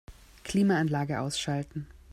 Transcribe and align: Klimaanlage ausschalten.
Klimaanlage 0.43 1.19
ausschalten. 1.21 1.85